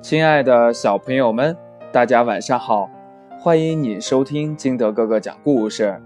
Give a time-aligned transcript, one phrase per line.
[0.00, 1.56] 亲爱的小朋友们，
[1.90, 2.88] 大家晚上好！
[3.40, 6.00] 欢迎你收听金德哥哥讲故事。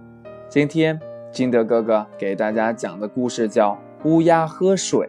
[0.48, 0.98] 今天
[1.30, 3.72] 金德哥哥给大家讲的故事叫
[4.08, 5.06] 《乌鸦喝水》。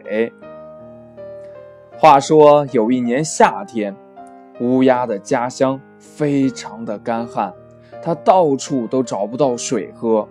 [1.98, 3.96] 话说有一年夏天，
[4.60, 7.52] 乌鸦的家乡非常的干旱，
[8.02, 10.28] 它到处都找不到水喝。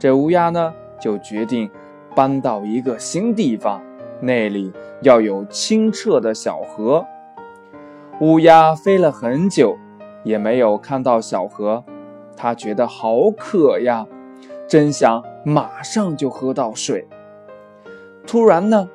[0.00, 1.70] 这乌鸦呢，就决定
[2.14, 3.80] 搬到一个新地方，
[4.20, 4.72] 那里
[5.02, 7.06] 要有清澈的小河。
[8.20, 9.78] 乌鸦飞了很久，
[10.24, 11.84] 也没有看到小河，
[12.36, 14.04] 它觉得好渴呀，
[14.66, 17.06] 真想马上就喝到水。
[18.26, 18.88] 突然呢，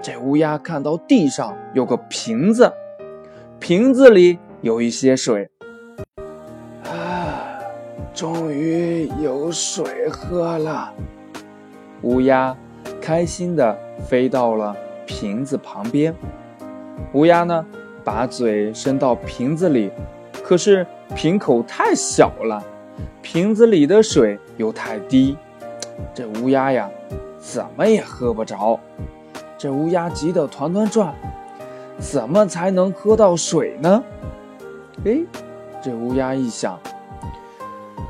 [0.00, 2.72] 这乌鸦看到地上有个瓶子，
[3.58, 5.50] 瓶子里有一些水。
[6.84, 7.60] 啊，
[8.14, 10.90] 终于有水喝了！
[12.00, 12.56] 乌鸦
[12.98, 16.14] 开心地飞到了瓶子旁边。
[17.12, 17.66] 乌鸦呢？
[18.04, 19.90] 把嘴伸到瓶子里，
[20.42, 22.62] 可是瓶口太小了，
[23.22, 25.36] 瓶子里的水又太低，
[26.14, 26.90] 这乌鸦呀，
[27.38, 28.78] 怎么也喝不着。
[29.58, 31.14] 这乌鸦急得团团转，
[31.98, 34.02] 怎么才能喝到水呢？
[35.04, 35.20] 哎，
[35.82, 36.78] 这乌鸦一想，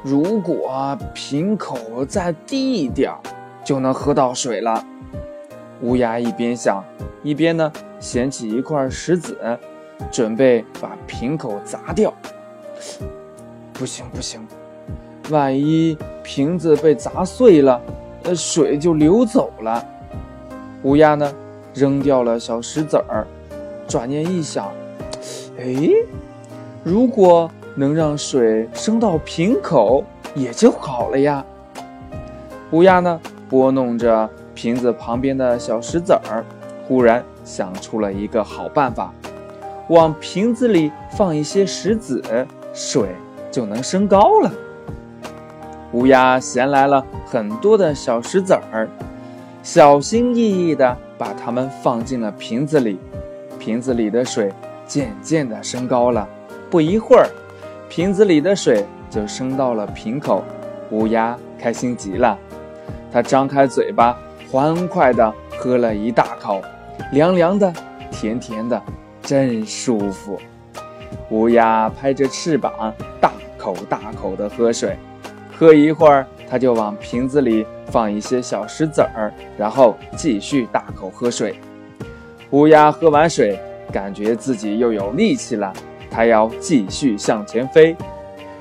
[0.04, 3.12] 如果瓶口再低一点，
[3.64, 4.84] 就能喝到水了。
[5.82, 6.84] 乌鸦一边想，
[7.22, 9.38] 一边呢捡起一块石子。
[10.10, 12.12] 准备把瓶口砸掉，
[13.72, 14.46] 不行不行，
[15.30, 17.80] 万一瓶子被砸碎了，
[18.24, 19.84] 呃，水就流走了。
[20.82, 21.32] 乌鸦呢，
[21.74, 23.26] 扔掉了小石子儿，
[23.86, 24.72] 转念一想，
[25.58, 25.90] 哎，
[26.82, 30.02] 如果能让水升到瓶口，
[30.34, 31.44] 也就好了呀。
[32.72, 36.44] 乌鸦呢，拨弄着瓶子旁边的小石子儿，
[36.86, 39.12] 忽然想出了一个好办法。
[39.90, 42.22] 往瓶子里放一些石子，
[42.72, 43.08] 水
[43.50, 44.52] 就能升高了。
[45.92, 48.88] 乌鸦衔来了很多的小石子儿，
[49.64, 53.00] 小心翼翼地把它们放进了瓶子里。
[53.58, 54.52] 瓶子里的水
[54.86, 56.26] 渐渐地升高了。
[56.70, 57.26] 不一会儿，
[57.88, 60.44] 瓶子里的水就升到了瓶口。
[60.92, 62.38] 乌鸦开心极了，
[63.10, 64.16] 它张开嘴巴，
[64.52, 66.62] 欢快地喝了一大口，
[67.10, 67.72] 凉凉的，
[68.12, 68.80] 甜甜的。
[69.30, 70.40] 真舒服，
[71.28, 74.96] 乌鸦拍着翅膀，大口大口地喝水。
[75.56, 81.54] 喝一会儿，它就往瓶子里放一些小石子儿，然后继续大口喝水。
[82.50, 83.56] 乌鸦喝完水，
[83.92, 85.72] 感觉自己又有力气了，
[86.10, 87.96] 它要继续向前飞。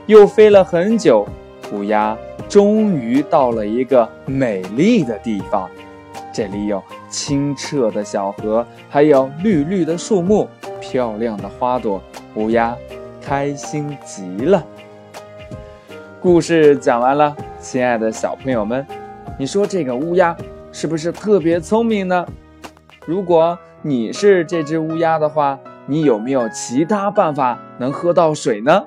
[0.06, 1.28] 又飞了很久，
[1.74, 2.16] 乌鸦
[2.47, 5.68] 终于到了一个美丽的地方。
[6.31, 10.47] 这里有清澈的小河，还有绿绿的树木。
[10.81, 12.01] 漂亮的花朵，
[12.35, 12.75] 乌鸦
[13.22, 14.63] 开心极了。
[16.22, 18.85] 故事讲完了，亲爱的小朋友们，
[19.38, 20.35] 你说这个乌鸦
[20.72, 22.25] 是不是特别聪明呢？
[23.06, 28.85] 如果你是这只乌鸦的话，你有没有其他办法能喝到水呢？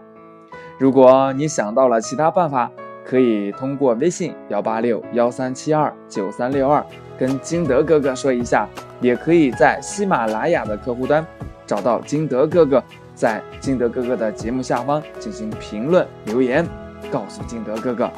[0.78, 2.70] 如果你想到了其他办法，
[3.04, 6.84] 可以通过微信幺八六幺三七二九三六二
[7.18, 8.68] 跟金德哥哥说一下，
[9.00, 11.26] 也可以在喜马拉雅的客户端。
[11.72, 12.84] 找到金德哥哥，
[13.14, 16.68] 在金德哥哥的节目下方进行评论留言，
[17.10, 18.10] 告诉金德哥哥，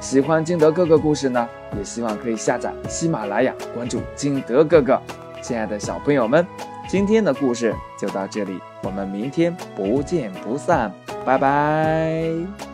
[0.00, 4.98] 喜欢金德哥哥故事呢，也希望可以下载喜马拉雅，关注金德哥哥。
[5.42, 6.46] 亲爱的小朋友们，
[6.88, 10.90] 今天的故事就到这里，我们明天不见不散，
[11.26, 12.73] 拜拜。